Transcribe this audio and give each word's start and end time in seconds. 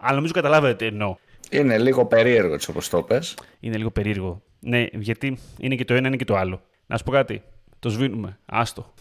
Αλλά 0.00 0.14
νομίζω 0.14 0.32
καταλάβετε 0.32 0.74
τι 0.74 0.84
εννοώ. 0.84 1.16
Είναι 1.50 1.78
λίγο 1.78 2.06
περίεργο 2.06 2.54
έτσι 2.54 2.70
όπως 2.70 2.88
το 2.88 3.02
πες. 3.02 3.36
Είναι 3.60 3.76
λίγο 3.76 3.90
περίεργο. 3.90 4.42
Ναι, 4.60 4.86
γιατί 4.92 5.38
είναι 5.58 5.74
και 5.74 5.84
το 5.84 5.94
ένα, 5.94 6.06
είναι 6.08 6.16
και 6.16 6.24
το 6.24 6.36
άλλο. 6.36 6.62
Να 6.86 6.96
σου 6.96 7.04
πω 7.04 7.10
κάτι. 7.10 7.42
Το 7.78 7.88
σβήνουμε. 7.88 8.38
Άστο. 8.46 8.94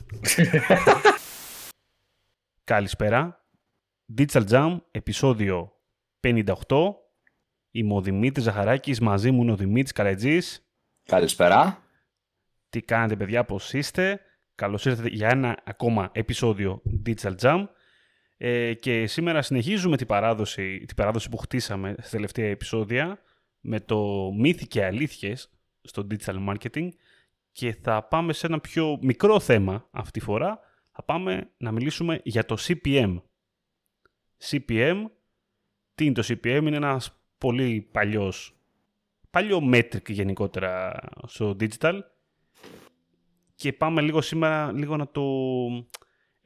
Καλησπέρα. 2.64 3.44
Digital 4.18 4.48
Jam, 4.50 4.78
επεισόδιο 4.92 5.72
58. 6.20 6.44
Είμαι 7.72 7.94
ο 7.94 8.02
Δημήτρης 8.02 8.44
Ζαχαράκης, 8.44 9.00
μαζί 9.00 9.32
μου 9.32 9.42
είναι 9.42 9.52
ο 9.52 9.56
Δημήτρης 9.56 9.92
Καλετζής. 9.92 10.70
Καλησπέρα. 11.04 11.84
Τι 12.70 12.82
κάνετε 12.82 13.16
παιδιά, 13.16 13.44
πώς 13.44 13.74
είστε. 13.74 14.22
Καλώς 14.56 14.86
ήρθατε 14.86 15.08
για 15.08 15.30
ένα 15.30 15.58
ακόμα 15.64 16.10
επεισόδιο 16.12 16.82
Digital 17.06 17.36
Jam. 17.42 17.68
Ε, 18.42 18.74
και 18.74 19.08
σήμερα 19.08 19.42
συνεχίζουμε 19.42 19.98
την 19.98 20.08
παράδοση, 20.08 20.84
την 20.86 20.96
παράδοση 20.96 21.30
που 21.30 21.38
χτίσαμε 21.38 21.96
στα 22.00 22.10
τελευταία 22.10 22.50
επεισόδια 22.50 23.20
με 23.60 23.80
το 23.80 24.32
μύθι 24.38 24.68
και 24.68 24.86
αλήθειες 24.86 25.50
στο 25.82 26.08
digital 26.12 26.48
marketing 26.50 26.90
και 27.52 27.74
θα 27.74 28.04
πάμε 28.04 28.34
σε 28.34 28.48
ένα 28.48 28.60
πιο 28.60 28.98
μικρό 29.02 29.40
θέμα 29.40 29.88
αυτή 29.92 30.20
τη 30.20 30.26
φορά. 30.26 30.60
Θα 30.92 31.04
πάμε 31.04 31.52
να 31.58 31.72
μιλήσουμε 31.72 32.22
για 32.24 32.46
το 32.46 32.58
CPM. 32.60 33.22
CPM, 34.50 35.06
τι 35.96 36.06
είναι 36.06 36.14
το 36.14 36.24
CPM, 36.28 36.62
είναι 36.66 36.76
ένας 36.76 37.22
πολύ 37.38 37.90
παλιός, 37.92 38.56
παλιό 39.30 39.70
metric 39.74 40.10
γενικότερα 40.10 41.00
στο 41.28 41.56
digital 41.60 42.00
και 43.56 43.74
πάμε 43.74 44.02
λίγο 44.02 44.22
σήμερα 44.22 44.72
λίγο 44.72 44.98
να 44.98 45.08
το 45.08 45.24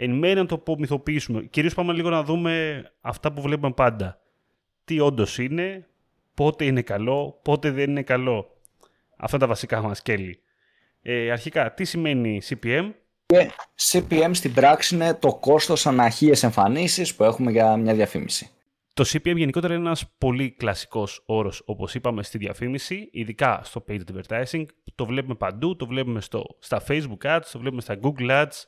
εν 0.04 0.12
μέρει 0.12 0.36
να 0.36 0.46
το 0.46 0.56
απομυθοποιήσουμε. 0.56 1.44
Κυρίως 1.44 1.74
πάμε 1.74 1.94
λίγο 1.94 2.10
να 2.10 2.24
δούμε 2.24 2.84
αυτά 3.02 3.32
που 3.32 3.42
βλέπουμε 3.42 3.72
πάντα. 3.72 4.20
Τι 4.86 5.00
όντως 5.00 5.38
είναι, 5.38 5.88
πότε 6.34 6.66
είναι 6.66 6.82
καλό, 6.82 7.40
πότε 7.42 7.72
δεν 7.72 7.90
είναι 7.90 8.04
καλό. 8.04 8.58
Αυτά 9.18 9.38
τα 9.38 9.48
βασικά 9.48 9.82
μας 9.82 9.98
σκέλη. 9.98 10.40
Ε, 11.02 11.32
αρχικά, 11.32 11.74
τι 11.74 11.84
σημαίνει 11.84 12.42
CPM? 12.50 12.92
Και 13.26 13.52
CPM 13.92 14.30
στην 14.32 14.54
πράξη 14.54 14.96
είναι 14.96 15.14
το 15.14 15.36
κόστος 15.36 15.88
αναχείες 15.88 16.44
εμφανίσεις 16.44 17.16
που 17.16 17.24
έχουμε 17.24 17.52
για 17.52 17.78
μια 17.78 17.94
διαφήμιση. 17.94 18.50
Το 18.94 19.04
CPM 19.08 19.36
γενικότερα 19.36 19.74
είναι 19.74 19.86
ένας 19.86 20.14
πολύ 20.18 20.52
κλασικός 20.52 21.24
όρος, 21.26 21.62
όπως 21.66 21.96
είπαμε 21.96 22.24
στη 22.24 22.38
διαφήμιση, 22.38 23.10
ειδικά 23.12 23.62
στο 23.64 23.86
paid 23.88 24.00
advertising. 24.00 24.66
Το 24.96 25.06
βλέπουμε 25.06 25.36
παντού, 25.36 25.76
το 25.76 25.86
βλέπουμε 25.86 26.22
στο, 26.22 26.44
στα 26.60 26.84
Facebook 26.88 27.36
ads, 27.36 27.42
το 27.52 27.60
βλέπουμε 27.60 27.82
στα 27.82 28.00
Google 28.02 28.30
ads, 28.30 28.64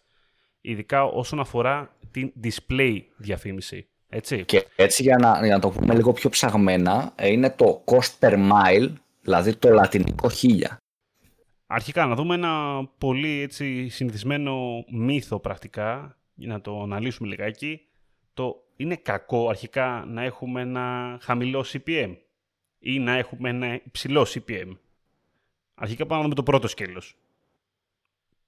ειδικά 0.65 1.03
όσον 1.03 1.39
αφορά 1.39 1.95
την 2.11 2.33
display 2.43 3.01
διαφήμιση. 3.17 3.87
Έτσι. 4.09 4.45
Και 4.45 4.65
έτσι 4.75 5.01
για 5.01 5.17
να, 5.17 5.45
για 5.45 5.55
να 5.55 5.61
το 5.61 5.69
πούμε 5.69 5.93
λίγο 5.93 6.13
πιο 6.13 6.29
ψαγμένα, 6.29 7.13
ε, 7.15 7.31
είναι 7.31 7.49
το 7.49 7.83
cost 7.85 8.19
per 8.19 8.33
mile, 8.33 8.93
δηλαδή 9.21 9.55
το 9.55 9.69
λατινικό 9.69 10.29
χίλια. 10.29 10.77
Αρχικά 11.67 12.05
να 12.05 12.15
δούμε 12.15 12.35
ένα 12.35 12.85
πολύ 12.97 13.41
έτσι, 13.41 13.87
συνηθισμένο 13.87 14.85
μύθο 14.87 15.39
πρακτικά, 15.39 16.17
για 16.35 16.47
να 16.47 16.61
το 16.61 16.81
αναλύσουμε 16.81 17.27
λιγάκι. 17.29 17.81
Το 18.33 18.63
είναι 18.75 18.95
κακό 18.95 19.49
αρχικά 19.49 20.05
να 20.07 20.23
έχουμε 20.23 20.61
ένα 20.61 21.17
χαμηλό 21.21 21.65
CPM 21.73 22.15
ή 22.79 22.99
να 22.99 23.17
έχουμε 23.17 23.49
ένα 23.49 23.73
υψηλό 23.73 24.27
CPM. 24.29 24.77
Αρχικά 25.75 26.05
πάμε 26.05 26.15
να 26.15 26.21
δούμε 26.21 26.35
το 26.35 26.43
πρώτο 26.43 26.67
σκέλος. 26.67 27.15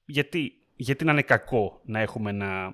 Γιατί 0.05 0.56
γιατί 0.77 1.05
να 1.05 1.11
είναι 1.11 1.21
κακό 1.21 1.81
να 1.85 1.99
έχουμε 1.99 2.29
ένα 2.29 2.73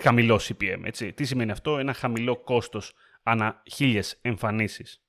χαμηλό 0.00 0.40
CPM, 0.48 0.80
έτσι; 0.84 1.12
Τι 1.12 1.24
σημαίνει 1.24 1.50
αυτό, 1.50 1.78
ένα 1.78 1.92
χαμηλό 1.92 2.36
κόστος 2.36 2.92
ανά 3.22 3.62
χίλιες 3.72 4.18
εμφανίσεις. 4.22 5.00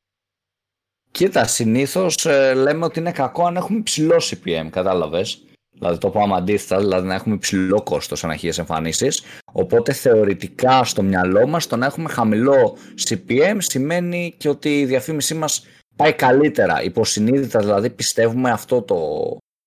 Κοίτα, 1.12 1.48
συνήθως 1.48 2.26
ε, 2.26 2.54
λέμε 2.54 2.86
ότι 2.86 3.00
είναι 3.00 3.12
κακό 3.12 3.46
αν 3.46 3.56
έχουμε 3.56 3.78
υψηλό 3.78 4.16
CPM, 4.16 4.68
κατάλαβες; 4.70 5.46
Δηλαδή 5.74 5.98
το 5.98 6.10
πάμε 6.10 6.36
αντίθετα, 6.36 6.80
δηλαδή 6.80 7.08
να 7.08 7.14
έχουμε 7.14 7.36
υψηλό 7.36 7.82
κόστος 7.82 8.24
ανά 8.24 8.36
χίλιες 8.36 8.58
εμφανίσεις. 8.58 9.24
Οπότε 9.52 9.94
θεωρητικά 9.94 10.84
στο 10.84 11.02
μυαλό 11.04 11.48
μας 11.48 11.68
το 11.68 11.76
να 11.76 11.86
έχουμε 11.86 12.10
χαμηλό 12.10 12.78
CPM 13.08 13.56
σημαίνει 13.58 14.34
και 14.38 14.50
ότι 14.50 14.80
η 14.80 14.86
διαφήμισή 14.86 15.34
μας 15.34 15.66
πάει 15.96 16.14
καλύτερα. 16.14 16.84
Υποσυνείδητα 16.84 17.60
δηλαδή 17.60 17.90
πιστεύουμε 17.90 18.52
αυτό 18.52 18.82
το, 18.82 18.98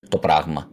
το 0.09 0.17
πράγμα. 0.17 0.69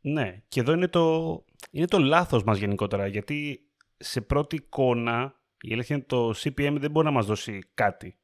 Ναι, 0.00 0.42
και 0.48 0.60
εδώ 0.60 0.72
είναι 0.72 0.88
το, 0.88 1.44
είναι 1.70 1.86
το 1.86 1.98
λάθος 1.98 2.44
μας 2.44 2.58
γενικότερα, 2.58 3.06
γιατί 3.06 3.60
σε 3.96 4.20
πρώτη 4.20 4.56
εικόνα 4.56 5.40
η 5.60 5.72
αλήθεια 5.72 5.96
είναι 5.96 6.04
το 6.08 6.30
CPM 6.30 6.76
δεν 6.78 6.90
μπορεί 6.90 7.06
να 7.06 7.12
μας 7.12 7.26
δώσει 7.26 7.58
κάτι. 7.74 8.18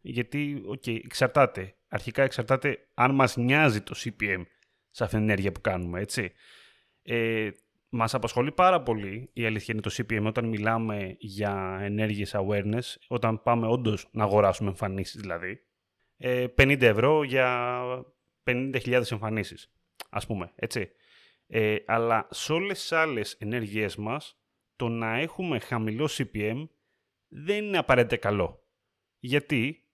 Γιατί, 0.00 0.62
okay, 0.68 1.04
εξαρτάται. 1.04 1.74
Αρχικά 1.88 2.22
εξαρτάται 2.22 2.88
αν 2.94 3.14
μας 3.14 3.36
νοιάζει 3.36 3.80
το 3.80 3.94
CPM 3.96 4.42
σε 4.90 5.04
αυτήν 5.04 5.18
την 5.18 5.28
ενέργεια 5.28 5.52
που 5.52 5.60
κάνουμε, 5.60 6.00
έτσι. 6.00 6.32
Ε, 7.02 7.50
μας 7.88 8.14
απασχολεί 8.14 8.52
πάρα 8.52 8.82
πολύ, 8.82 9.30
η 9.32 9.46
αλήθεια 9.46 9.74
είναι 9.74 9.82
το 9.82 9.90
CPM, 9.92 10.22
όταν 10.26 10.44
μιλάμε 10.44 11.16
για 11.18 11.78
ενέργειες 11.82 12.34
awareness, 12.36 12.96
όταν 13.08 13.42
πάμε 13.42 13.66
όντως 13.66 14.08
να 14.12 14.24
αγοράσουμε 14.24 14.68
εμφανίσεις 14.68 15.20
δηλαδή. 15.20 15.60
Ε, 16.16 16.46
50 16.58 16.82
ευρώ 16.82 17.22
για 17.22 17.76
50.000 18.44 19.12
εμφανίσεις, 19.12 19.72
ας 20.10 20.26
πούμε, 20.26 20.52
έτσι. 20.54 20.90
Ε, 21.56 21.76
αλλά 21.86 22.28
σε 22.30 22.52
όλες 22.52 22.80
τις 22.80 22.92
άλλες 22.92 23.32
ενέργειές 23.32 23.96
μας, 23.96 24.38
το 24.76 24.88
να 24.88 25.18
έχουμε 25.18 25.58
χαμηλό 25.58 26.08
CPM 26.12 26.68
δεν 27.28 27.64
είναι 27.64 27.78
απαραίτητα 27.78 28.16
καλό. 28.16 28.64
Γιατί, 29.18 29.84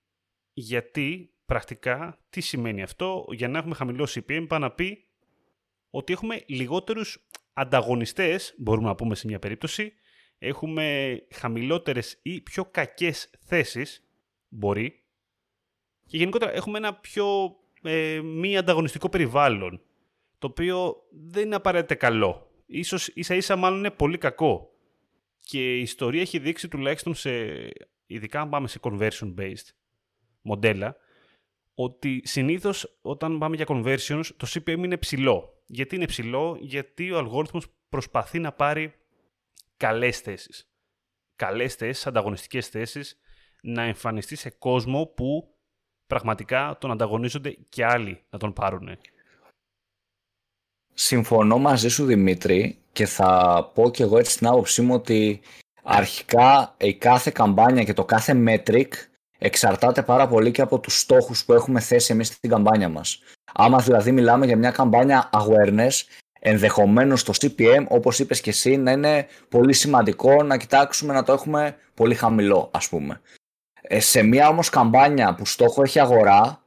γιατί 0.52 1.32
πρακτικά 1.46 2.18
τι 2.30 2.40
σημαίνει 2.40 2.82
αυτό, 2.82 3.24
για 3.30 3.48
να 3.48 3.58
έχουμε 3.58 3.74
χαμηλό 3.74 4.08
CPM 4.10 4.44
πάει 4.48 4.60
να 4.60 4.70
πει 4.70 5.04
ότι 5.90 6.12
έχουμε 6.12 6.42
λιγότερους 6.46 7.28
ανταγωνιστές, 7.52 8.54
μπορούμε 8.58 8.88
να 8.88 8.94
πούμε 8.94 9.14
σε 9.14 9.26
μια 9.26 9.38
περίπτωση, 9.38 9.92
έχουμε 10.38 11.16
χαμηλότερες 11.30 12.18
ή 12.22 12.40
πιο 12.40 12.64
κακές 12.64 13.30
θέσεις, 13.40 14.08
μπορεί, 14.48 15.02
και 16.06 16.16
γενικότερα 16.16 16.52
έχουμε 16.52 16.78
ένα 16.78 16.94
πιο 16.94 17.56
ε, 17.82 18.20
μη 18.20 18.56
ανταγωνιστικό 18.56 19.08
περιβάλλον 19.08 19.80
το 20.40 20.46
οποίο 20.46 20.96
δεν 21.10 21.44
είναι 21.44 21.54
απαραίτητα 21.54 21.94
καλό. 21.94 22.50
Ίσως 22.66 23.08
ίσα 23.08 23.34
ίσα 23.34 23.56
μάλλον 23.56 23.78
είναι 23.78 23.90
πολύ 23.90 24.18
κακό. 24.18 24.70
Και 25.40 25.76
η 25.76 25.80
ιστορία 25.80 26.20
έχει 26.20 26.38
δείξει 26.38 26.68
τουλάχιστον 26.68 27.14
σε, 27.14 27.30
ειδικά 28.06 28.40
αν 28.40 28.48
πάμε 28.48 28.68
σε 28.68 28.78
conversion 28.82 29.34
based 29.38 29.68
μοντέλα, 30.42 30.96
ότι 31.74 32.22
συνήθως 32.24 32.98
όταν 33.00 33.38
πάμε 33.38 33.56
για 33.56 33.66
conversions 33.68 34.24
το 34.36 34.46
CPM 34.48 34.78
είναι 34.78 34.96
ψηλό. 34.96 35.62
Γιατί 35.66 35.94
είναι 35.94 36.06
ψηλό, 36.06 36.56
γιατί 36.60 37.10
ο 37.10 37.18
αλγόριθμος 37.18 37.66
προσπαθεί 37.88 38.38
να 38.38 38.52
πάρει 38.52 38.94
καλές 39.76 40.20
θέσεις. 40.20 40.72
Καλές 41.36 41.74
θέσεις, 41.74 42.06
ανταγωνιστικές 42.06 42.68
θέσεις, 42.68 43.20
να 43.62 43.82
εμφανιστεί 43.82 44.36
σε 44.36 44.50
κόσμο 44.50 45.06
που 45.06 45.54
πραγματικά 46.06 46.76
τον 46.80 46.90
ανταγωνίζονται 46.90 47.50
και 47.68 47.84
άλλοι 47.84 48.22
να 48.30 48.38
τον 48.38 48.52
πάρουν. 48.52 48.98
Συμφωνώ 50.94 51.58
μαζί 51.58 51.88
σου 51.88 52.04
Δημήτρη 52.04 52.78
και 52.92 53.06
θα 53.06 53.70
πω 53.74 53.90
και 53.90 54.02
εγώ 54.02 54.18
έτσι 54.18 54.38
την 54.38 54.46
άποψή 54.46 54.82
μου 54.82 54.94
ότι 54.94 55.40
αρχικά 55.82 56.74
η 56.76 56.94
κάθε 56.94 57.30
καμπάνια 57.30 57.84
και 57.84 57.92
το 57.92 58.04
κάθε 58.04 58.42
metric 58.46 58.88
εξαρτάται 59.38 60.02
πάρα 60.02 60.28
πολύ 60.28 60.50
και 60.50 60.62
από 60.62 60.78
τους 60.78 61.00
στόχους 61.00 61.44
που 61.44 61.52
έχουμε 61.52 61.80
θέσει 61.80 62.12
εμείς 62.12 62.26
στην 62.26 62.50
καμπάνια 62.50 62.88
μας. 62.88 63.18
Άμα 63.52 63.78
δηλαδή 63.78 64.12
μιλάμε 64.12 64.46
για 64.46 64.56
μια 64.56 64.70
καμπάνια 64.70 65.30
awareness, 65.32 66.02
ενδεχομένως 66.40 67.22
το 67.22 67.32
CPM, 67.40 67.84
όπως 67.88 68.18
είπες 68.18 68.40
και 68.40 68.50
εσύ, 68.50 68.76
να 68.76 68.90
είναι 68.90 69.26
πολύ 69.48 69.72
σημαντικό 69.72 70.42
να 70.42 70.56
κοιτάξουμε 70.56 71.12
να 71.12 71.22
το 71.22 71.32
έχουμε 71.32 71.76
πολύ 71.94 72.14
χαμηλό, 72.14 72.70
ας 72.72 72.88
πούμε. 72.88 73.20
Ε, 73.82 74.00
σε 74.00 74.22
μια 74.22 74.48
όμως 74.48 74.70
καμπάνια 74.70 75.34
που 75.34 75.46
στόχο 75.46 75.82
έχει 75.82 76.00
αγορά, 76.00 76.59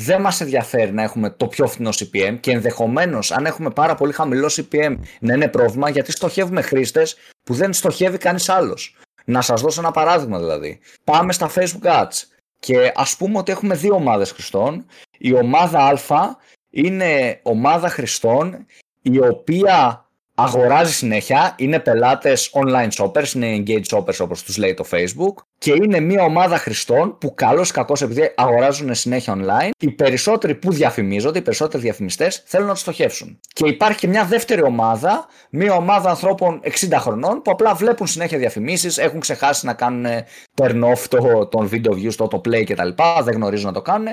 δεν 0.00 0.20
μας 0.20 0.40
ενδιαφέρει 0.40 0.92
να 0.92 1.02
έχουμε 1.02 1.30
το 1.30 1.46
πιο 1.46 1.66
φθηνό 1.66 1.90
CPM 1.90 2.36
και 2.40 2.50
ενδεχομένως 2.50 3.32
αν 3.32 3.46
έχουμε 3.46 3.70
πάρα 3.70 3.94
πολύ 3.94 4.12
χαμηλό 4.12 4.46
CPM 4.56 4.96
να 5.20 5.34
είναι 5.34 5.48
πρόβλημα 5.48 5.90
γιατί 5.90 6.12
στοχεύουμε 6.12 6.62
χρήστες 6.62 7.16
που 7.42 7.54
δεν 7.54 7.72
στοχεύει 7.72 8.18
κανείς 8.18 8.48
άλλος. 8.48 8.96
Να 9.24 9.40
σας 9.40 9.60
δώσω 9.60 9.80
ένα 9.80 9.90
παράδειγμα 9.90 10.38
δηλαδή. 10.38 10.78
Πάμε 11.04 11.32
στα 11.32 11.50
Facebook 11.54 12.02
Ads 12.02 12.22
και 12.58 12.92
ας 12.94 13.16
πούμε 13.16 13.38
ότι 13.38 13.52
έχουμε 13.52 13.74
δύο 13.74 13.94
ομάδες 13.94 14.30
χρηστών. 14.30 14.86
Η 15.18 15.32
ομάδα 15.32 15.78
Α 15.78 16.36
είναι 16.70 17.40
ομάδα 17.42 17.88
χρηστών 17.88 18.66
η 19.02 19.18
οποία 19.18 20.07
αγοράζει 20.40 20.92
συνέχεια, 20.92 21.54
είναι 21.56 21.78
πελάτες 21.78 22.50
online 22.52 22.88
shoppers, 22.88 23.34
είναι 23.34 23.62
engaged 23.66 23.96
shoppers 23.96 24.16
όπως 24.18 24.42
τους 24.42 24.56
λέει 24.56 24.74
το 24.74 24.84
Facebook 24.90 25.34
και 25.58 25.72
είναι 25.72 26.00
μια 26.00 26.22
ομάδα 26.22 26.58
χρηστών 26.58 27.18
που 27.18 27.34
καλώς 27.34 27.68
ή 27.68 27.72
κακώς 27.72 28.02
επειδή 28.02 28.32
αγοράζουν 28.36 28.94
συνέχεια 28.94 29.36
online, 29.36 29.70
οι 29.78 29.90
περισσότεροι 29.90 30.54
που 30.54 30.72
διαφημίζονται, 30.72 31.38
οι 31.38 31.42
περισσότεροι 31.42 31.82
διαφημιστές 31.82 32.42
θέλουν 32.46 32.66
να 32.66 32.72
τους 32.72 32.80
στοχεύσουν. 32.80 33.40
Και 33.52 33.68
υπάρχει 33.68 33.98
και 33.98 34.08
μια 34.08 34.24
δεύτερη 34.24 34.62
ομάδα, 34.62 35.26
μια 35.50 35.74
ομάδα 35.74 36.10
ανθρώπων 36.10 36.60
60 36.64 36.70
χρονών 36.98 37.42
που 37.42 37.50
απλά 37.50 37.74
βλέπουν 37.74 38.06
συνέχεια 38.06 38.38
διαφημίσεις, 38.38 38.98
έχουν 38.98 39.20
ξεχάσει 39.20 39.66
να 39.66 39.72
κάνουν 39.72 40.06
turn 40.54 40.84
off 40.84 41.04
το, 41.08 41.46
τον 41.46 41.70
video 41.72 41.92
views, 41.92 42.14
το 42.14 42.28
autoplay 42.30 42.64
κτλ. 42.64 42.88
Δεν 43.22 43.34
γνωρίζουν 43.34 43.66
να 43.66 43.72
το 43.72 43.82
κάνουν 43.82 44.08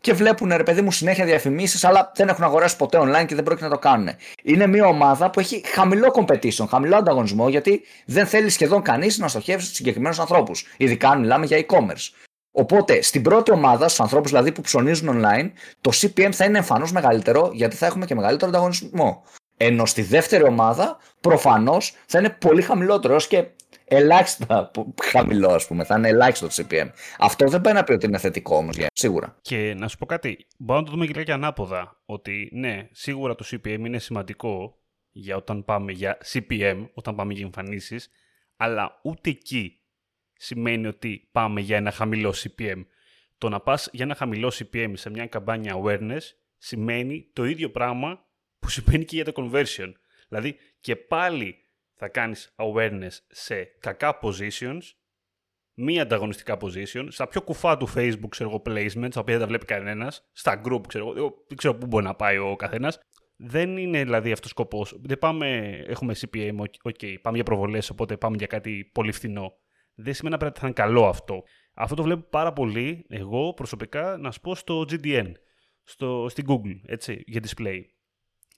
και 0.00 0.12
βλέπουν 0.12 0.52
ρε 0.56 0.62
παιδί 0.62 0.80
μου 0.80 0.92
συνέχεια 0.92 1.24
διαφημίσεις, 1.24 1.84
αλλά 1.84 2.12
δεν 2.14 2.28
έχουν 2.28 2.44
αγοράσει 2.44 2.76
ποτέ 2.76 2.98
online 3.00 3.26
και 3.26 3.34
δεν 3.34 3.44
πρόκειται 3.44 3.68
να 3.68 3.74
το 3.74 3.78
κάνουν. 3.78 4.08
Είναι 4.42 4.66
μια 4.66 4.86
ομάδα 4.86 5.30
που 5.30 5.40
έχει 5.40 5.62
χαμηλό 5.66 6.14
competition, 6.14 6.66
χαμηλό 6.68 6.96
ανταγωνισμό, 6.96 7.48
γιατί 7.48 7.82
δεν 8.06 8.26
θέλει 8.26 8.48
σχεδόν 8.50 8.82
κανείς 8.82 9.18
να 9.18 9.28
στοχεύσει 9.28 9.64
στους 9.64 9.76
συγκεκριμένους 9.76 10.18
ανθρώπους. 10.18 10.66
Ειδικά 10.76 11.08
αν 11.08 11.20
μιλάμε 11.20 11.46
για 11.46 11.66
e-commerce. 11.66 12.08
Οπότε 12.52 13.02
στην 13.02 13.22
πρώτη 13.22 13.50
ομάδα, 13.50 13.88
στους 13.88 14.00
ανθρώπους 14.00 14.30
δηλαδή 14.30 14.52
που 14.52 14.60
ψωνίζουν 14.60 15.22
online, 15.22 15.50
το 15.80 15.90
CPM 15.94 16.30
θα 16.32 16.44
είναι 16.44 16.58
εμφανώς 16.58 16.92
μεγαλύτερο, 16.92 17.50
γιατί 17.52 17.76
θα 17.76 17.86
έχουμε 17.86 18.06
και 18.06 18.14
μεγαλύτερο 18.14 18.50
ανταγωνισμό. 18.50 19.24
Ενώ 19.56 19.86
στη 19.86 20.02
δεύτερη 20.02 20.44
ομάδα, 20.44 20.98
προφανώς 21.20 21.96
θα 22.06 22.18
είναι 22.18 22.30
πολύ 22.30 22.62
χαμηλότερο, 22.62 23.16
και 23.28 23.44
ελάχιστα 23.90 24.70
χαμηλό, 25.02 25.48
ας 25.48 25.66
πούμε. 25.66 25.84
Θα 25.84 25.96
είναι 25.96 26.08
ελάχιστο 26.08 26.46
το 26.46 26.54
CPM. 26.56 26.88
Αυτό 27.18 27.48
δεν 27.48 27.60
πάει 27.60 27.74
να 27.74 27.84
πει 27.84 27.92
ότι 27.92 28.06
είναι 28.06 28.18
θετικό 28.18 28.56
όμως, 28.56 28.76
σίγουρα. 28.92 29.36
Και 29.40 29.74
να 29.78 29.88
σου 29.88 29.98
πω 29.98 30.06
κάτι. 30.06 30.46
Μπορούμε 30.58 30.84
να 30.84 30.90
το 30.90 30.96
δούμε 30.96 31.12
και 31.12 31.24
και 31.24 31.32
ανάποδα. 31.32 32.02
Ότι 32.04 32.50
ναι, 32.52 32.88
σίγουρα 32.92 33.34
το 33.34 33.44
CPM 33.50 33.78
είναι 33.78 33.98
σημαντικό 33.98 34.78
για 35.10 35.36
όταν 35.36 35.64
πάμε 35.64 35.92
για 35.92 36.18
CPM, 36.32 36.88
όταν 36.94 37.14
πάμε 37.14 37.32
για 37.32 37.44
εμφανίσεις, 37.44 38.08
αλλά 38.56 39.00
ούτε 39.02 39.30
εκεί 39.30 39.80
σημαίνει 40.32 40.86
ότι 40.86 41.28
πάμε 41.32 41.60
για 41.60 41.76
ένα 41.76 41.90
χαμηλό 41.90 42.34
CPM. 42.36 42.84
Το 43.38 43.48
να 43.48 43.60
πας 43.60 43.88
για 43.92 44.04
ένα 44.04 44.14
χαμηλό 44.14 44.52
CPM 44.54 44.92
σε 44.92 45.10
μια 45.10 45.26
καμπάνια 45.26 45.80
awareness 45.82 46.22
σημαίνει 46.58 47.30
το 47.32 47.44
ίδιο 47.44 47.70
πράγμα 47.70 48.24
που 48.58 48.68
σημαίνει 48.68 49.04
και 49.04 49.16
για 49.16 49.24
το 49.24 49.32
conversion. 49.36 49.92
Δηλαδή 50.28 50.56
και 50.80 50.96
πάλι 50.96 51.56
θα 52.00 52.08
κάνεις 52.08 52.54
awareness 52.56 53.12
σε 53.28 53.64
κακά 53.80 54.18
positions, 54.22 54.80
μη 55.74 56.00
ανταγωνιστικά 56.00 56.56
positions, 56.60 57.06
στα 57.08 57.28
πιο 57.28 57.42
κουφά 57.42 57.76
του 57.76 57.88
Facebook, 57.94 58.28
ξέρω 58.28 58.50
εγώ, 58.50 58.62
placements, 58.66 59.10
τα 59.10 59.20
οποία 59.20 59.34
δεν 59.34 59.38
τα 59.38 59.46
βλέπει 59.46 59.64
κανένας, 59.64 60.28
στα 60.32 60.60
group, 60.64 60.80
ξέρω 60.88 61.12
εγώ, 61.16 61.44
δεν 61.48 61.56
ξέρω 61.56 61.74
πού 61.74 61.86
μπορεί 61.86 62.04
να 62.04 62.14
πάει 62.14 62.38
ο 62.38 62.56
καθένας. 62.56 62.98
Δεν 63.36 63.76
είναι 63.76 64.04
δηλαδή 64.04 64.32
αυτός 64.32 64.46
ο 64.46 64.48
σκοπός. 64.48 65.00
Δεν 65.02 65.18
πάμε, 65.18 65.68
έχουμε 65.86 66.14
CPM, 66.20 66.56
OK, 66.82 67.20
πάμε 67.22 67.36
για 67.36 67.44
προβολές, 67.44 67.90
οπότε 67.90 68.16
πάμε 68.16 68.36
για 68.38 68.46
κάτι 68.46 68.90
πολύ 68.94 69.12
φθηνό. 69.12 69.52
Δεν 69.94 70.14
σημαίνει 70.14 70.34
να 70.34 70.40
πρέπει 70.40 70.58
να 70.60 70.66
είναι 70.66 70.76
καλό 70.76 71.06
αυτό. 71.06 71.42
Αυτό 71.74 71.94
το 71.94 72.02
βλέπω 72.02 72.26
πάρα 72.30 72.52
πολύ, 72.52 73.06
εγώ 73.08 73.54
προσωπικά, 73.54 74.16
να 74.16 74.30
σου 74.30 74.40
πω 74.40 74.54
στο 74.54 74.84
GDN, 74.90 75.32
στο, 75.82 76.26
στην 76.28 76.44
Google, 76.48 76.80
έτσι, 76.86 77.22
για 77.26 77.40
display. 77.44 77.80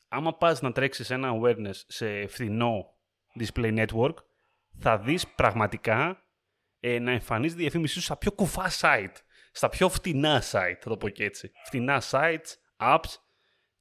Άμα 0.08 0.36
πας 0.36 0.60
να 0.60 0.72
τρέξεις 0.72 1.10
ένα 1.10 1.30
awareness 1.40 1.74
σε 1.86 2.26
φθηνό 2.26 2.92
display 3.40 3.86
network, 3.86 4.14
θα 4.78 4.98
δεις 4.98 5.26
πραγματικά 5.28 6.22
ε, 6.80 6.98
να 6.98 7.10
εμφανίζει 7.10 7.54
διαφήμιση 7.54 7.94
σου 7.94 8.00
στα 8.00 8.16
πιο 8.16 8.32
κουφά 8.32 8.70
site, 8.80 9.14
στα 9.52 9.68
πιο 9.68 9.88
φτηνά 9.88 10.42
site, 10.42 10.76
θα 10.80 10.88
το 10.88 10.96
πω 10.96 11.08
και 11.08 11.24
έτσι. 11.24 11.50
Φτηνά 11.64 12.02
sites, 12.10 12.56
apps 12.76 13.16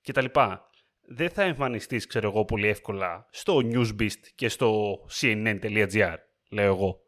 κτλ. 0.02 0.26
Δεν 1.02 1.30
θα 1.30 1.44
εμφανιστείς, 1.44 2.08
ξέρω 2.08 2.30
εγώ, 2.30 2.46
πολύ 2.46 2.68
εύκολα 2.68 3.28
στο 3.32 3.60
Newsbeast 3.64 4.20
και 4.36 4.50
στο 4.50 5.00
cnn.gr, 5.22 6.16
λέω 6.50 6.66
εγώ. 6.66 7.02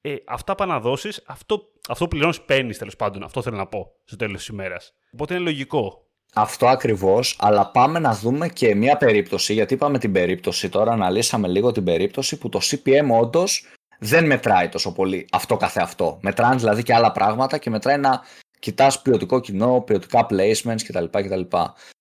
Ε, 0.00 0.16
αυτά 0.26 0.54
πάνε 0.54 0.72
να 0.72 0.80
δώσεις, 0.80 1.22
αυτό, 1.26 1.62
αυτό 1.88 2.08
πληρώνεις, 2.08 2.40
παίρνεις 2.40 2.78
τέλος 2.78 2.96
πάντων. 2.96 3.22
Αυτό 3.22 3.42
θέλω 3.42 3.56
να 3.56 3.66
πω 3.66 3.92
στο 4.04 4.16
τέλος 4.16 4.36
της 4.36 4.46
ημέρας. 4.46 4.94
Οπότε 5.12 5.34
είναι 5.34 5.42
λογικό 5.42 6.03
αυτό 6.34 6.66
ακριβώς, 6.66 7.36
αλλά 7.40 7.66
πάμε 7.66 7.98
να 7.98 8.14
δούμε 8.14 8.48
και 8.48 8.74
μια 8.74 8.96
περίπτωση, 8.96 9.52
γιατί 9.52 9.74
είπαμε 9.74 9.98
την 9.98 10.12
περίπτωση 10.12 10.68
τώρα, 10.68 10.92
αναλύσαμε 10.92 11.48
λίγο 11.48 11.72
την 11.72 11.84
περίπτωση 11.84 12.36
που 12.36 12.48
το 12.48 12.60
CPM 12.62 13.08
όντως 13.20 13.66
δεν 13.98 14.26
μετράει 14.26 14.68
τόσο 14.68 14.92
πολύ 14.92 15.26
αυτό 15.32 15.56
καθεαυτό. 15.56 16.18
Μετράνε 16.22 16.56
δηλαδή 16.56 16.82
και 16.82 16.94
άλλα 16.94 17.12
πράγματα 17.12 17.58
και 17.58 17.70
μετράει 17.70 17.98
να 17.98 18.20
κοιτάς 18.58 19.02
ποιοτικό 19.02 19.40
κοινό, 19.40 19.80
ποιοτικά 19.80 20.26
placements 20.30 20.82
κτλ. 20.86 21.04
κτλ. 21.10 21.40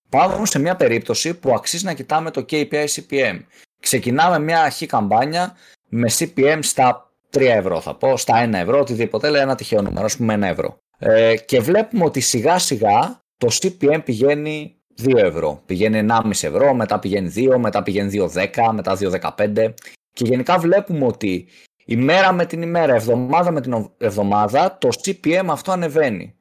Πάμε 0.09 0.33
όμως 0.33 0.49
σε 0.49 0.59
μια 0.59 0.75
περίπτωση 0.75 1.33
που 1.33 1.53
αξίζει 1.53 1.85
να 1.85 1.93
κοιτάμε 1.93 2.31
το 2.31 2.45
KPI 2.49 2.85
CPM. 2.85 3.39
Ξεκινάμε 3.79 4.39
μια 4.39 4.61
αρχή 4.61 4.85
καμπάνια 4.85 5.55
με 5.89 6.09
CPM 6.19 6.59
στα 6.61 7.11
3 7.33 7.41
ευρώ 7.41 7.81
θα 7.81 7.95
πω, 7.95 8.17
στα 8.17 8.45
1 8.49 8.53
ευρώ, 8.53 8.79
οτιδήποτε, 8.79 9.29
λέει 9.29 9.41
ένα 9.41 9.55
τυχαίο 9.55 9.81
νούμερο, 9.81 10.05
ας 10.05 10.17
πούμε 10.17 10.35
1 10.35 10.41
ευρώ. 10.41 10.77
Ε, 10.97 11.35
και 11.37 11.59
βλέπουμε 11.59 12.05
ότι 12.05 12.19
σιγά 12.19 12.59
σιγά 12.59 13.22
το 13.43 13.57
CPM 13.61 14.03
πηγαίνει 14.03 14.75
2 15.01 15.15
ευρώ. 15.15 15.61
Πηγαίνει 15.65 16.07
1,5 16.09 16.29
ευρώ, 16.29 16.73
μετά 16.73 16.99
πηγαίνει 16.99 17.33
2, 17.35 17.57
μετά 17.57 17.83
πηγαίνει 17.83 18.27
2,10, 18.33 18.71
μετά 18.73 18.97
2,15. 18.99 19.73
Και 20.13 20.25
γενικά 20.25 20.57
βλέπουμε 20.57 21.05
ότι 21.05 21.47
ημέρα 21.85 22.31
με 22.31 22.45
την 22.45 22.61
ημέρα, 22.61 22.93
εβδομάδα 22.93 23.51
με 23.51 23.61
την 23.61 23.89
εβδομάδα, 23.97 24.77
το 24.77 24.89
CPM 25.03 25.45
αυτό 25.47 25.71
ανεβαίνει. 25.71 26.35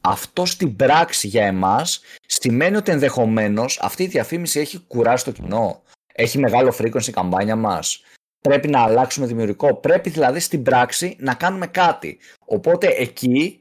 Αυτό 0.00 0.46
στην 0.46 0.76
πράξη 0.76 1.26
για 1.26 1.46
εμάς 1.46 2.00
σημαίνει 2.26 2.76
ότι 2.76 2.90
ενδεχομένως 2.90 3.78
αυτή 3.82 4.02
η 4.02 4.06
διαφήμιση 4.06 4.60
έχει 4.60 4.78
κουράσει 4.78 5.24
το 5.24 5.30
κοινό. 5.32 5.82
Έχει 6.14 6.38
μεγάλο 6.38 6.74
frequency 6.78 7.06
η 7.06 7.12
καμπάνια 7.12 7.56
μας. 7.56 8.02
Πρέπει 8.40 8.68
να 8.68 8.82
αλλάξουμε 8.82 9.26
δημιουργικό. 9.26 9.74
Πρέπει 9.74 10.10
δηλαδή 10.10 10.40
στην 10.40 10.62
πράξη 10.62 11.16
να 11.18 11.34
κάνουμε 11.34 11.66
κάτι. 11.66 12.18
Οπότε 12.44 12.86
εκεί 12.88 13.60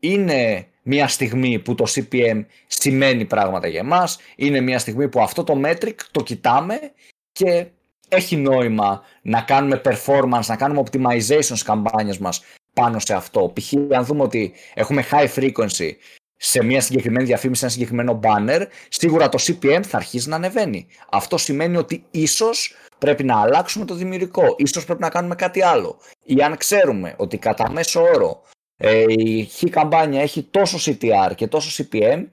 είναι 0.00 0.66
μια 0.88 1.08
στιγμή 1.08 1.58
που 1.58 1.74
το 1.74 1.84
CPM 1.88 2.44
σημαίνει 2.66 3.24
πράγματα 3.24 3.66
για 3.66 3.80
εμάς, 3.80 4.18
είναι 4.36 4.60
μια 4.60 4.78
στιγμή 4.78 5.08
που 5.08 5.20
αυτό 5.20 5.44
το 5.44 5.60
metric 5.64 5.94
το 6.10 6.22
κοιτάμε 6.22 6.78
και 7.32 7.66
έχει 8.08 8.36
νόημα 8.36 9.02
να 9.22 9.40
κάνουμε 9.40 9.80
performance, 9.84 10.46
να 10.46 10.56
κάνουμε 10.56 10.82
optimization 10.84 11.42
στις 11.42 11.62
καμπάνιες 11.62 12.18
μας 12.18 12.42
πάνω 12.72 12.98
σε 12.98 13.14
αυτό. 13.14 13.52
Π.χ. 13.54 13.72
αν 13.96 14.04
δούμε 14.04 14.22
ότι 14.22 14.52
έχουμε 14.74 15.04
high 15.10 15.28
frequency 15.34 15.90
σε 16.36 16.64
μια 16.64 16.80
συγκεκριμένη 16.80 17.26
διαφήμιση, 17.26 17.64
ένα 17.64 17.72
συγκεκριμένο 17.72 18.20
banner, 18.22 18.66
σίγουρα 18.88 19.28
το 19.28 19.38
CPM 19.40 19.80
θα 19.82 19.96
αρχίσει 19.96 20.28
να 20.28 20.36
ανεβαίνει. 20.36 20.86
Αυτό 21.10 21.36
σημαίνει 21.36 21.76
ότι 21.76 22.04
ίσως 22.10 22.74
πρέπει 22.98 23.24
να 23.24 23.40
αλλάξουμε 23.40 23.84
το 23.84 23.94
δημιουργικό, 23.94 24.54
ίσως 24.56 24.84
πρέπει 24.84 25.00
να 25.00 25.08
κάνουμε 25.08 25.34
κάτι 25.34 25.62
άλλο. 25.62 25.98
Ή 26.22 26.42
αν 26.42 26.56
ξέρουμε 26.56 27.14
ότι 27.16 27.38
κατά 27.38 27.70
μέσο 27.70 28.02
όρο 28.02 28.42
ε, 28.76 29.04
η 29.08 29.44
χ 29.44 29.64
καμπάνια 29.70 30.22
έχει 30.22 30.42
τόσο 30.42 30.78
CTR 30.90 31.32
και 31.34 31.46
τόσο 31.46 31.84
CPM 31.84 32.24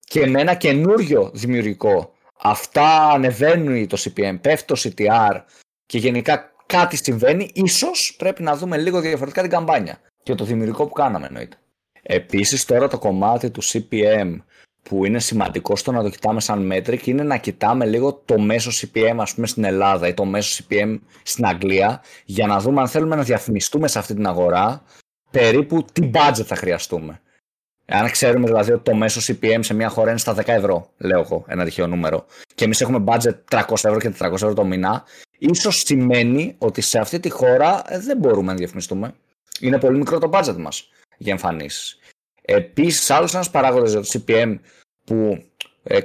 και 0.00 0.26
με 0.26 0.40
ένα 0.40 0.54
καινούριο 0.54 1.30
δημιουργικό. 1.34 2.14
Αυτά 2.42 3.08
ανεβαίνουν 3.10 3.86
το 3.86 3.96
CPM, 4.00 4.38
πέφτει 4.40 4.66
το 4.66 4.80
CTR 4.82 5.40
και 5.86 5.98
γενικά 5.98 6.52
κάτι 6.66 6.96
συμβαίνει, 6.96 7.50
ίσως 7.54 8.14
πρέπει 8.18 8.42
να 8.42 8.56
δούμε 8.56 8.76
λίγο 8.76 9.00
διαφορετικά 9.00 9.42
την 9.42 9.50
καμπάνια 9.50 10.00
και 10.22 10.34
το 10.34 10.44
δημιουργικό 10.44 10.86
που 10.86 10.92
κάναμε 10.92 11.26
εννοείται. 11.26 11.56
Επίσης 12.02 12.64
τώρα 12.64 12.88
το 12.88 12.98
κομμάτι 12.98 13.50
του 13.50 13.62
CPM 13.62 14.36
που 14.82 15.04
είναι 15.04 15.20
σημαντικό 15.20 15.76
στο 15.76 15.92
να 15.92 16.02
το 16.02 16.08
κοιτάμε 16.08 16.40
σαν 16.40 16.72
metric 16.72 17.06
είναι 17.06 17.22
να 17.22 17.36
κοιτάμε 17.36 17.86
λίγο 17.86 18.22
το 18.24 18.38
μέσο 18.38 18.70
CPM 18.70 19.16
ας 19.16 19.34
πούμε 19.34 19.46
στην 19.46 19.64
Ελλάδα 19.64 20.08
ή 20.08 20.14
το 20.14 20.24
μέσο 20.24 20.64
CPM 20.68 20.98
στην 21.22 21.46
Αγγλία 21.46 22.02
για 22.24 22.46
να 22.46 22.58
δούμε 22.58 22.80
αν 22.80 22.88
θέλουμε 22.88 23.16
να 23.16 23.22
διαφημιστούμε 23.22 23.88
σε 23.88 23.98
αυτή 23.98 24.14
την 24.14 24.26
αγορά 24.26 24.82
περίπου 25.30 25.84
τι 25.92 26.10
budget 26.14 26.44
θα 26.44 26.56
χρειαστούμε. 26.56 27.20
Αν 27.86 28.10
ξέρουμε 28.10 28.46
δηλαδή 28.46 28.72
ότι 28.72 28.82
το 28.82 28.94
μέσο 28.94 29.20
CPM 29.32 29.58
σε 29.60 29.74
μια 29.74 29.88
χώρα 29.88 30.10
είναι 30.10 30.18
στα 30.18 30.34
10 30.34 30.42
ευρώ, 30.46 30.92
λέω 30.98 31.20
εγώ, 31.20 31.44
ένα 31.48 31.64
τυχαίο 31.64 31.86
νούμερο, 31.86 32.26
και 32.54 32.64
εμείς 32.64 32.80
έχουμε 32.80 33.04
budget 33.06 33.34
300 33.50 33.72
ευρώ 33.72 33.98
και 33.98 34.14
400 34.18 34.32
ευρώ 34.32 34.54
το 34.54 34.64
μήνα, 34.64 35.04
ίσως 35.38 35.76
σημαίνει 35.76 36.54
ότι 36.58 36.80
σε 36.80 36.98
αυτή 36.98 37.20
τη 37.20 37.30
χώρα 37.30 37.82
ε, 37.86 37.98
δεν 37.98 38.18
μπορούμε 38.18 38.52
να 38.52 38.58
διαφημιστούμε. 38.58 39.14
Είναι 39.60 39.78
πολύ 39.78 39.98
μικρό 39.98 40.18
το 40.18 40.30
budget 40.32 40.56
μας 40.56 40.88
για 41.16 41.32
εμφανίσεις. 41.32 41.98
Επίσης, 42.42 43.10
άλλος 43.10 43.34
ένας 43.34 43.50
παράγοντας 43.50 43.90
για 43.90 44.00
το 44.00 44.08
CPM 44.12 44.58
που 45.04 45.44
ε, 45.82 46.00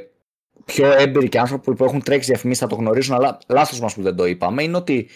πιο 0.65 0.91
έμπειροι 0.91 1.29
και 1.29 1.39
άνθρωποι 1.39 1.75
που 1.75 1.83
έχουν 1.83 2.03
τρέξει 2.03 2.29
διαφημίσει 2.29 2.59
θα 2.59 2.67
το 2.67 2.75
γνωρίζουν, 2.75 3.15
αλλά 3.15 3.39
λάθος 3.47 3.79
μας 3.79 3.93
που 3.93 4.01
δεν 4.01 4.15
το 4.15 4.25
είπαμε, 4.25 4.63
είναι 4.63 4.77
ότι 4.77 5.09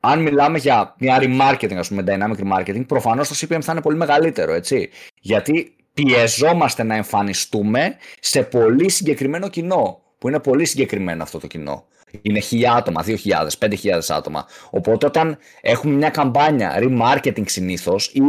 αν 0.00 0.22
μιλάμε 0.22 0.58
για 0.58 0.94
μια 0.98 1.18
remarketing, 1.20 1.74
ας 1.74 1.88
πούμε, 1.88 2.04
dynamic 2.06 2.36
remarketing, 2.44 2.86
προφανώς 2.86 3.28
το 3.28 3.34
CPM 3.40 3.60
θα 3.62 3.72
είναι 3.72 3.80
πολύ 3.80 3.96
μεγαλύτερο, 3.96 4.52
έτσι. 4.52 4.90
Γιατί 5.20 5.76
πιεζόμαστε 5.94 6.82
να 6.82 6.94
εμφανιστούμε 6.94 7.96
σε 8.20 8.42
πολύ 8.42 8.90
συγκεκριμένο 8.90 9.48
κοινό. 9.48 10.00
Που 10.18 10.28
είναι 10.28 10.40
πολύ 10.40 10.64
συγκεκριμένο 10.64 11.22
αυτό 11.22 11.38
το 11.38 11.46
κοινό. 11.46 11.84
Είναι 12.22 12.40
χιλιά 12.40 12.72
άτομα, 12.72 13.04
2.000, 13.06 13.16
5.000 13.58 13.98
άτομα. 14.08 14.46
Οπότε 14.70 15.06
όταν 15.06 15.38
έχουμε 15.60 15.94
μια 15.94 16.10
καμπάνια 16.10 16.78
remarketing 16.80 17.48
συνήθως 17.48 18.06
ή 18.06 18.20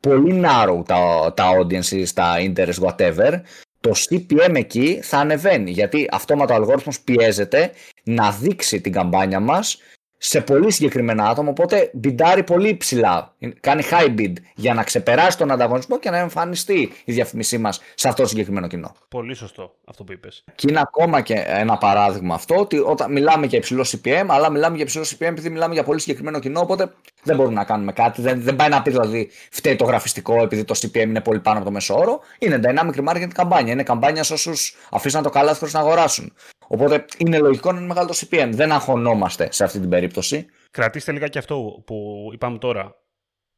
πολύ 0.00 0.42
narrow 0.44 0.82
τα, 0.86 1.32
τα 1.36 1.50
audiences, 1.56 2.06
τα 2.14 2.34
interest, 2.38 2.88
whatever, 2.88 3.40
το 3.80 3.92
CPM 4.08 4.54
εκεί 4.54 5.00
θα 5.02 5.18
ανεβαίνει. 5.18 5.70
Γιατί 5.70 6.08
αυτόματα 6.10 6.54
ο 6.54 6.56
αλγόριθμος 6.56 7.00
πιέζεται 7.00 7.70
να 8.04 8.30
δείξει 8.30 8.80
την 8.80 8.92
καμπάνια 8.92 9.40
μας 9.40 9.78
σε 10.22 10.40
πολύ 10.40 10.70
συγκεκριμένα 10.70 11.28
άτομα, 11.28 11.50
οπότε 11.50 11.90
μπιντάρει 11.92 12.42
πολύ 12.42 12.76
ψηλά. 12.76 13.34
Κάνει 13.60 13.82
high 13.90 14.14
bid 14.18 14.32
για 14.54 14.74
να 14.74 14.82
ξεπεράσει 14.82 15.38
τον 15.38 15.50
ανταγωνισμό 15.50 15.98
και 15.98 16.10
να 16.10 16.18
εμφανιστεί 16.18 16.92
η 17.04 17.12
διαφήμισή 17.12 17.58
μας 17.58 17.80
σε 17.94 18.08
αυτό 18.08 18.22
το 18.22 18.28
συγκεκριμένο 18.28 18.66
κοινό. 18.66 18.94
Πολύ 19.08 19.34
σωστό 19.34 19.74
αυτό 19.84 20.04
που 20.04 20.12
είπες. 20.12 20.44
Και 20.54 20.66
είναι 20.70 20.80
ακόμα 20.80 21.20
και 21.20 21.44
ένα 21.46 21.78
παράδειγμα 21.78 22.34
αυτό, 22.34 22.56
ότι 22.56 22.78
όταν 22.78 23.12
μιλάμε 23.12 23.46
για 23.46 23.58
υψηλό 23.58 23.86
CPM, 23.88 24.24
αλλά 24.26 24.50
μιλάμε 24.50 24.74
για 24.76 24.84
υψηλό 24.84 25.04
CPM 25.04 25.20
επειδή 25.20 25.50
μιλάμε 25.50 25.74
για 25.74 25.84
πολύ 25.84 26.00
συγκεκριμένο 26.00 26.38
κοινό, 26.38 26.60
οπότε 26.60 26.92
δεν 27.22 27.36
μπορούμε 27.36 27.54
να 27.54 27.64
κάνουμε 27.64 27.92
κάτι. 27.92 28.22
Δεν, 28.22 28.42
δεν 28.42 28.56
πάει 28.56 28.68
να 28.68 28.82
πει 28.82 28.90
δηλαδή 28.90 29.30
φταίει 29.50 29.76
το 29.76 29.84
γραφιστικό 29.84 30.42
επειδή 30.42 30.64
το 30.64 30.74
CPM 30.78 30.96
είναι 30.96 31.20
πολύ 31.20 31.40
πάνω 31.40 31.56
από 31.56 31.66
το 31.66 31.72
μέσο 31.72 31.98
όρο. 31.98 32.20
Είναι 32.38 32.60
dynamic 32.64 33.08
marketing 33.08 33.28
καμπάνια. 33.34 33.72
Είναι 33.72 33.82
καμπάνια 33.82 34.22
σε 34.22 34.32
όσους 34.32 34.76
αφήσαν 34.90 35.22
το 35.22 35.30
καλάθι 35.30 35.58
χωρίς 35.58 35.74
να 35.74 35.80
αγοράσουν. 35.80 36.32
Οπότε 36.72 37.04
είναι 37.18 37.38
λογικό 37.38 37.72
να 37.72 37.78
είναι 37.78 37.86
μεγάλο 37.86 38.06
το 38.06 38.14
CPM. 38.20 38.50
Δεν 38.52 38.72
αγχωνόμαστε 38.72 39.52
σε 39.52 39.64
αυτή 39.64 39.80
την 39.80 39.88
περίπτωση. 39.88 40.46
Κρατήστε 40.70 41.12
λίγα 41.12 41.28
και 41.28 41.38
αυτό 41.38 41.82
που 41.86 42.28
είπαμε 42.32 42.58
τώρα. 42.58 43.02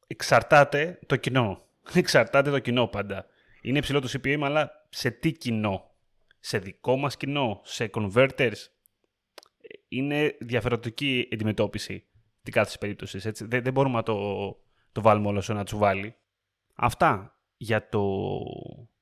Εξαρτάται 0.07 0.99
το 1.07 1.17
κοινό. 1.17 1.63
Εξαρτάται 1.95 2.51
το 2.51 2.59
κοινό 2.59 2.87
πάντα. 2.87 3.27
Είναι 3.63 3.79
υψηλό 3.79 4.01
το 4.01 4.09
CPM, 4.13 4.41
αλλά 4.43 4.71
σε 4.89 5.11
τι 5.11 5.33
κοινό; 5.33 5.91
Σε 6.41 6.59
δικό 6.59 6.97
μας 6.97 7.17
κοινό, 7.17 7.61
σε 7.65 7.91
converters; 7.95 8.57
Είναι 9.89 10.37
διαφορετική 10.41 11.29
αντιμετώπιση 11.33 12.05
την 12.43 12.53
κάθε 12.53 12.77
περίπτωση. 12.81 13.21
Έτσι. 13.25 13.45
Δεν, 13.45 13.63
δεν 13.63 13.73
μπορούμε 13.73 13.95
να 13.95 14.03
το, 14.03 14.17
το 14.93 15.01
βάλουμε 15.01 15.29
όλο 15.29 15.41
σε 15.41 15.53
ένα 15.53 15.65
τσουβάλι. 15.65 16.15
Αυτά 16.75 17.39
για 17.57 17.89
το 17.89 18.29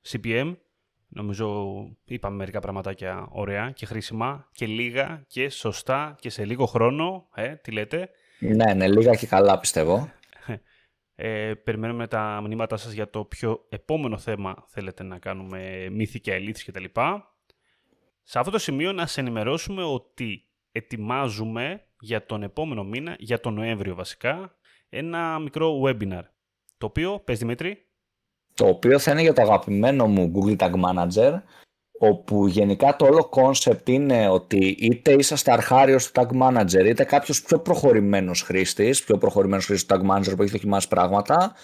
CPM. 0.08 0.56
Νομίζω 1.12 1.74
είπαμε 2.04 2.36
μερικά 2.36 2.60
πραγματάκια 2.60 3.28
ωραία 3.30 3.70
και 3.70 3.86
χρήσιμα 3.86 4.48
και 4.52 4.66
λίγα 4.66 5.24
και 5.26 5.48
σωστά 5.48 6.16
και 6.20 6.30
σε 6.30 6.44
λίγο 6.44 6.66
χρόνο. 6.66 7.28
Ε, 7.34 7.54
τι 7.54 7.70
λέτε. 7.70 8.10
Ναι, 8.38 8.74
ναι, 8.74 8.88
λίγα 8.88 9.14
και 9.14 9.26
καλά 9.26 9.58
πιστεύω. 9.58 10.12
Ε, 11.22 11.54
περιμένουμε 11.54 12.06
τα 12.06 12.40
μηνύματά 12.42 12.76
σας 12.76 12.92
για 12.92 13.10
το 13.10 13.24
ποιο 13.24 13.66
επόμενο 13.68 14.18
θέμα 14.18 14.64
θέλετε 14.68 15.02
να 15.02 15.18
κάνουμε 15.18 15.88
μύθι 15.90 16.20
και 16.20 16.32
αλήθειες 16.32 16.64
κτλ. 16.64 17.00
Σε 18.22 18.38
αυτό 18.38 18.50
το 18.50 18.58
σημείο 18.58 18.92
να 18.92 19.06
σε 19.06 19.20
ενημερώσουμε 19.20 19.82
ότι 19.82 20.44
ετοιμάζουμε 20.72 21.84
για 22.00 22.26
τον 22.26 22.42
επόμενο 22.42 22.84
μήνα, 22.84 23.16
για 23.18 23.40
τον 23.40 23.54
Νοέμβριο 23.54 23.94
βασικά, 23.94 24.56
ένα 24.88 25.38
μικρό 25.38 25.80
webinar. 25.84 26.22
Το 26.78 26.86
οποίο, 26.86 27.20
πες 27.24 27.38
Δημήτρη, 27.38 27.89
το 28.60 28.66
οποίο 28.66 28.98
θα 28.98 29.10
είναι 29.10 29.20
για 29.20 29.32
το 29.32 29.42
αγαπημένο 29.42 30.06
μου 30.06 30.32
Google 30.34 30.56
Tag 30.56 30.72
Manager, 30.72 31.42
όπου 31.98 32.46
γενικά 32.46 32.96
το 32.96 33.04
όλο 33.04 33.30
concept 33.32 33.88
είναι 33.88 34.28
ότι 34.28 34.76
είτε 34.78 35.12
είσαστε 35.12 35.52
αρχάριος 35.52 36.10
του 36.10 36.20
Tag 36.20 36.42
Manager, 36.42 36.84
είτε 36.84 37.04
κάποιος 37.04 37.42
πιο 37.42 37.58
προχωρημένος 37.58 38.42
χρήστης, 38.42 39.04
πιο 39.04 39.18
προχωρημένος 39.18 39.64
χρήστης 39.66 39.86
του 39.86 39.94
Tag 39.94 40.10
Manager 40.10 40.36
που 40.36 40.42
έχει 40.42 40.52
δοκιμάσει 40.52 40.88
πράγματα, 40.88 41.54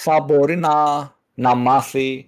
θα 0.00 0.20
μπορεί 0.20 0.56
να, 0.56 0.72
να 1.34 1.54
μάθει. 1.54 2.26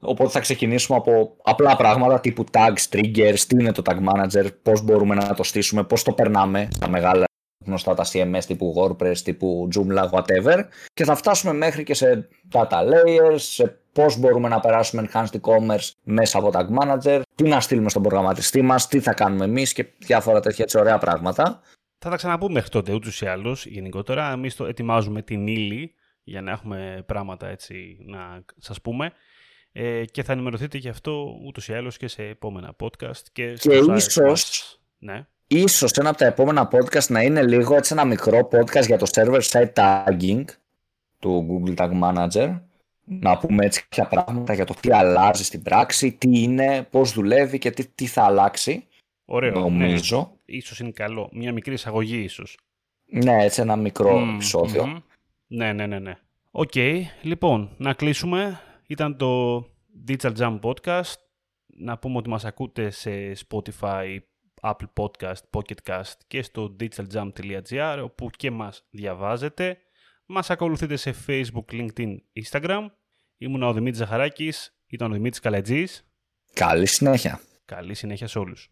Οπότε 0.00 0.30
θα 0.30 0.40
ξεκινήσουμε 0.40 0.98
από 0.98 1.36
απλά 1.42 1.76
πράγματα 1.76 2.20
τύπου 2.20 2.44
tags, 2.52 2.88
triggers, 2.96 3.38
τι 3.38 3.56
είναι 3.60 3.72
το 3.72 3.82
tag 3.84 3.98
manager, 4.08 4.48
πώς 4.62 4.82
μπορούμε 4.82 5.14
να 5.14 5.34
το 5.34 5.42
στήσουμε, 5.42 5.84
πώς 5.84 6.02
το 6.02 6.12
περνάμε 6.12 6.68
στα 6.72 6.88
μεγάλα 6.88 7.24
γνωστά 7.66 7.94
τα 7.94 8.04
CMS 8.12 8.44
τύπου 8.46 8.74
WordPress, 8.76 9.18
τύπου 9.18 9.68
Joomla, 9.74 10.10
whatever 10.10 10.64
και 10.94 11.04
θα 11.04 11.14
φτάσουμε 11.14 11.52
μέχρι 11.52 11.82
και 11.82 11.94
σε 11.94 12.28
data 12.52 12.78
layers, 12.82 13.36
σε 13.36 13.80
πώς 13.92 14.18
μπορούμε 14.18 14.48
να 14.48 14.60
περάσουμε 14.60 15.08
enhanced 15.12 15.40
e-commerce 15.40 15.90
μέσα 16.02 16.38
από 16.38 16.50
Tag 16.52 16.66
Manager, 16.78 17.20
τι 17.34 17.48
να 17.48 17.60
στείλουμε 17.60 17.88
στον 17.88 18.02
προγραμματιστή 18.02 18.62
μας, 18.62 18.88
τι 18.88 19.00
θα 19.00 19.14
κάνουμε 19.14 19.44
εμείς 19.44 19.72
και 19.72 19.86
διάφορα 19.98 20.40
τέτοια 20.40 20.64
έτσι 20.64 20.78
ωραία 20.78 20.98
πράγματα. 20.98 21.60
Θα 21.98 22.10
τα 22.10 22.16
ξαναπούμε 22.16 22.52
μέχρι 22.52 22.70
τότε 22.70 22.92
ούτως 22.92 23.20
ή 23.20 23.26
άλλως 23.26 23.66
γενικότερα. 23.66 24.32
Εμείς 24.32 24.56
το 24.56 24.66
ετοιμάζουμε 24.66 25.22
την 25.22 25.46
ύλη 25.46 25.94
για 26.22 26.42
να 26.42 26.50
έχουμε 26.50 27.04
πράγματα 27.06 27.48
έτσι 27.48 27.98
να 28.06 28.44
σας 28.58 28.80
πούμε 28.80 29.12
ε, 29.72 30.04
και 30.04 30.22
θα 30.22 30.32
ενημερωθείτε 30.32 30.78
γι' 30.78 30.88
αυτό 30.88 31.38
ούτως 31.46 31.68
ή 31.68 31.74
άλλως 31.74 31.96
και 31.96 32.08
σε 32.08 32.22
επόμενα 32.22 32.76
podcast 32.80 33.22
και, 33.32 33.52
και 33.52 33.74
ίσως, 33.74 34.80
ναι 34.98 35.26
ίσως 35.50 35.92
ένα 35.92 36.08
από 36.08 36.18
τα 36.18 36.26
επόμενα 36.26 36.68
podcast 36.72 37.06
να 37.06 37.22
είναι 37.22 37.42
λίγο 37.42 37.76
έτσι 37.76 37.92
ένα 37.92 38.04
μικρό 38.04 38.48
podcast 38.52 38.86
για 38.86 38.98
το 38.98 39.06
server 39.10 39.40
side 39.40 39.72
tagging 39.72 40.44
του 41.18 41.46
Google 41.48 41.76
Tag 41.76 42.00
Manager. 42.02 42.60
Να 43.04 43.38
πούμε 43.38 43.64
έτσι 43.64 43.86
κάποια 43.88 44.06
πράγματα 44.06 44.54
για 44.54 44.64
το 44.64 44.74
τι 44.80 44.92
αλλάζει 44.92 45.44
στην 45.44 45.62
πράξη, 45.62 46.12
τι 46.12 46.42
είναι, 46.42 46.86
πώς 46.90 47.12
δουλεύει 47.12 47.58
και 47.58 47.70
τι, 47.70 47.86
τι 47.86 48.06
θα 48.06 48.22
αλλάξει. 48.22 48.84
Ωραίο. 49.24 49.60
Νομίζω. 49.60 50.18
Ναι. 50.18 50.56
Ίσως 50.56 50.80
είναι 50.80 50.90
καλό. 50.90 51.28
Μια 51.32 51.52
μικρή 51.52 51.72
εισαγωγή 51.72 52.18
ίσως. 52.18 52.58
Ναι, 53.04 53.44
έτσι 53.44 53.60
ένα 53.60 53.76
μικρό 53.76 54.18
mm, 54.18 54.32
επεισόδιο. 54.34 55.02
Ναι, 55.46 55.72
ναι, 55.72 55.86
ναι, 55.86 55.98
ναι. 55.98 56.18
OK, 56.50 56.70
okay, 56.74 57.02
λοιπόν, 57.22 57.70
να 57.76 57.92
κλείσουμε. 57.92 58.60
Ήταν 58.86 59.16
το 59.16 59.58
Digital 60.08 60.36
Jump 60.36 60.60
Podcast. 60.60 61.14
Να 61.66 61.98
πούμε 61.98 62.16
ότι 62.16 62.28
μας 62.28 62.44
ακούτε 62.44 62.90
σε 62.90 63.10
Spotify, 63.48 64.18
Apple 64.62 64.92
Podcast, 64.94 65.40
Pocket 65.50 65.76
Cast 65.86 66.12
και 66.26 66.42
στο 66.42 66.76
digitaljump.gr 66.80 68.00
όπου 68.02 68.30
και 68.36 68.50
μας 68.50 68.86
διαβάζετε. 68.90 69.78
Μας 70.26 70.50
ακολουθείτε 70.50 70.96
σε 70.96 71.14
Facebook, 71.26 71.72
LinkedIn, 71.72 72.16
Instagram. 72.44 72.86
Ήμουν 73.36 73.62
ο 73.62 73.72
Δημήτρης 73.72 73.98
Ζαχαράκης, 73.98 74.76
ήταν 74.86 75.10
ο 75.10 75.14
Δημήτρης 75.14 75.40
Καλετζής. 75.40 76.04
Καλή 76.54 76.86
συνέχεια. 76.86 77.40
Καλή 77.64 77.94
συνέχεια 77.94 78.26
σε 78.26 78.38
όλους. 78.38 78.70